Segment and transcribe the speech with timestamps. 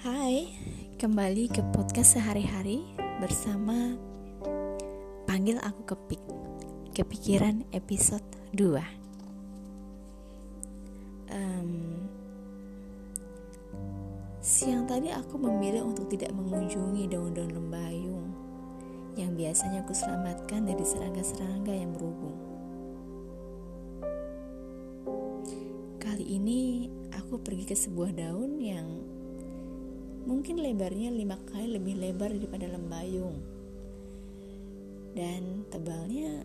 [0.00, 0.48] Hai,
[0.96, 2.88] kembali ke podcast sehari-hari
[3.20, 4.00] bersama
[5.28, 6.24] Panggil Aku Kepik
[6.96, 8.24] Kepikiran episode
[8.56, 8.80] 2
[11.28, 12.00] um,
[14.40, 18.32] Siang tadi aku memilih untuk tidak mengunjungi daun-daun lembayung
[19.20, 22.53] Yang biasanya aku selamatkan dari serangga-serangga yang berhubung
[26.34, 28.86] ini aku pergi ke sebuah daun yang
[30.26, 33.38] mungkin lebarnya lima kali lebih lebar daripada lembayung
[35.14, 36.42] dan tebalnya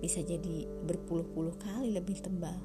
[0.00, 2.60] bisa jadi berpuluh-puluh kali lebih tebal.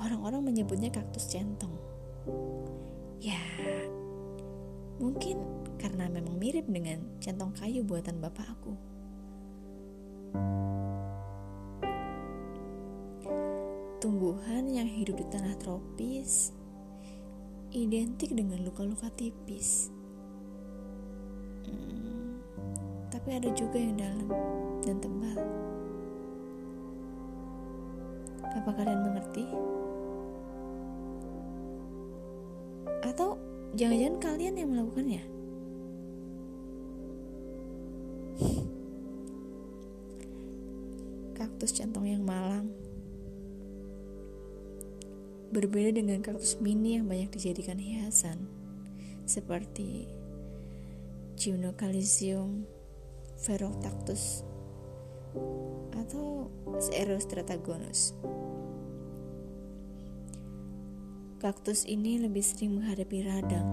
[0.00, 1.76] Orang-orang menyebutnya kaktus centong.
[3.20, 3.42] Ya,
[4.98, 5.44] mungkin
[5.76, 8.72] karena memang mirip dengan centong kayu buatan bapak aku.
[14.00, 16.56] Tumbuhan yang hidup di tanah tropis
[17.68, 19.92] identik dengan luka-luka tipis.
[21.68, 22.40] Hmm,
[23.12, 24.24] tapi ada juga yang dalam
[24.80, 25.40] dan tebal.
[28.56, 29.44] Apa kalian mengerti?
[33.04, 33.36] Atau
[33.76, 35.22] jangan-jangan kalian yang melakukannya?
[41.36, 42.79] Kaktus centong yang malang
[45.50, 48.46] Berbeda dengan kaktus mini yang banyak dijadikan hiasan,
[49.26, 50.06] seperti
[51.34, 52.62] Gymnocalcium
[53.34, 54.46] ferocactus
[55.90, 56.46] atau
[56.94, 58.14] Erostratagonus.
[61.42, 63.68] Kaktus ini lebih sering menghadapi radang.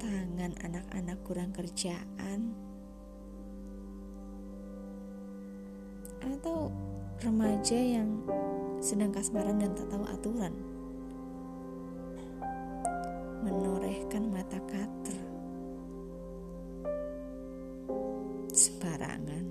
[0.00, 2.69] Tangan anak-anak kurang kerjaan
[6.40, 6.72] atau
[7.20, 8.24] remaja yang
[8.80, 10.56] sedang kasmaran dan tak tahu aturan.
[13.44, 15.20] Menorehkan mata kater.
[18.56, 19.44] Sembarangan.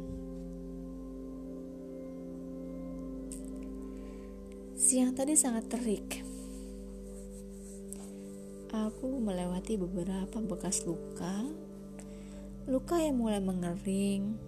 [4.73, 6.25] Siang tadi sangat terik.
[8.73, 11.45] Aku melewati beberapa bekas luka.
[12.65, 14.41] Luka yang mulai mengering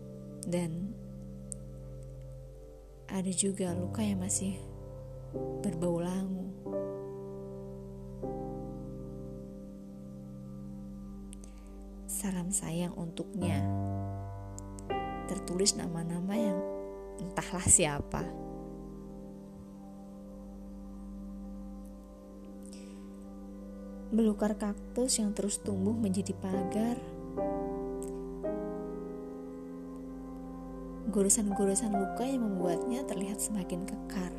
[0.49, 0.97] dan
[3.11, 4.55] ada juga luka yang masih
[5.59, 6.47] berbau langu.
[12.07, 13.59] Salam sayang untuknya.
[15.27, 16.59] Tertulis nama-nama yang
[17.19, 18.23] entahlah siapa.
[24.11, 26.99] Belukar kaktus yang terus tumbuh menjadi pagar
[31.11, 34.31] gurusan-gurusan luka yang membuatnya terlihat semakin kekar.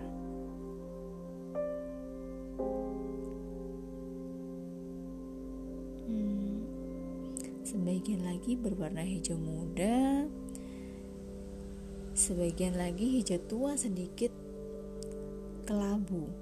[6.08, 6.64] Hmm,
[7.60, 10.24] sebagian lagi berwarna hijau muda,
[12.16, 14.32] sebagian lagi hijau tua sedikit
[15.68, 16.32] kelabu,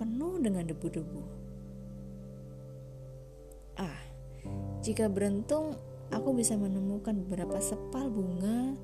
[0.00, 1.22] penuh dengan debu-debu.
[3.76, 4.00] Ah,
[4.80, 5.76] jika beruntung
[6.10, 8.74] aku bisa menemukan beberapa sepal bunga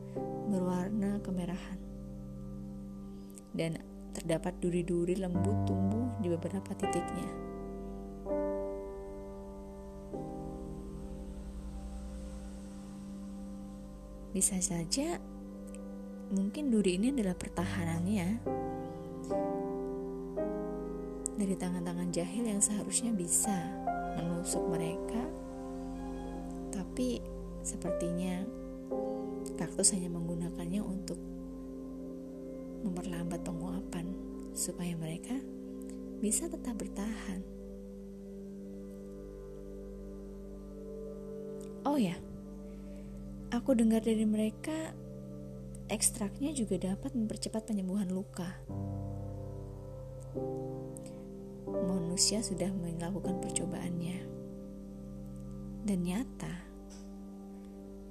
[0.46, 1.78] berwarna kemerahan.
[3.56, 3.82] Dan
[4.14, 7.30] terdapat duri-duri lembut tumbuh di beberapa titiknya.
[14.32, 15.16] Bisa saja
[16.28, 18.28] mungkin duri ini adalah pertahanannya
[21.36, 23.56] dari tangan-tangan jahil yang seharusnya bisa
[24.16, 25.45] menusuk mereka
[26.76, 27.24] tapi
[27.64, 28.44] sepertinya
[29.56, 31.16] kaktus hanya menggunakannya untuk
[32.84, 34.12] memperlambat penguapan
[34.52, 35.40] supaya mereka
[36.20, 37.40] bisa tetap bertahan.
[41.88, 42.18] Oh ya,
[43.48, 44.92] aku dengar dari mereka
[45.88, 48.60] ekstraknya juga dapat mempercepat penyembuhan luka.
[51.64, 54.35] Manusia sudah melakukan percobaannya.
[55.86, 56.50] Dan nyata,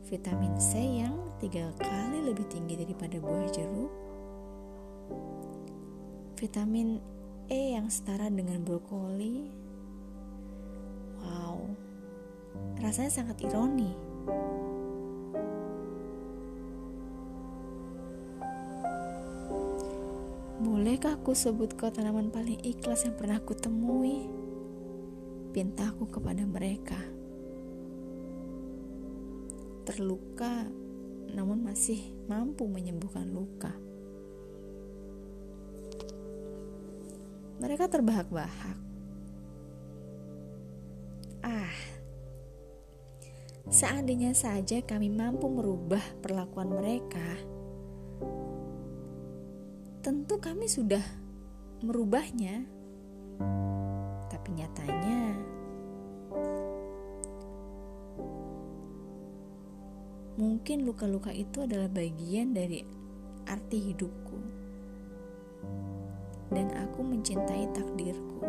[0.07, 1.11] vitamin C yang
[1.43, 3.91] tiga kali lebih tinggi daripada buah jeruk,
[6.39, 7.03] vitamin
[7.51, 9.51] E yang setara dengan brokoli.
[11.19, 11.75] Wow,
[12.79, 13.91] rasanya sangat ironi.
[20.63, 24.45] Bolehkah aku sebut kau tanaman paling ikhlas yang pernah aku temui?
[25.55, 27.14] cintaku kepada mereka.
[29.85, 30.65] Terluka,
[31.29, 33.69] namun masih mampu menyembuhkan luka.
[37.61, 38.77] Mereka terbahak-bahak.
[41.45, 41.77] Ah,
[43.69, 47.37] seandainya saja kami mampu merubah perlakuan mereka,
[50.01, 51.05] tentu kami sudah
[51.85, 52.74] merubahnya.
[60.65, 62.81] Mungkin luka-luka itu adalah bagian dari
[63.45, 64.33] arti hidupku,
[66.49, 68.41] dan aku mencintai takdirku.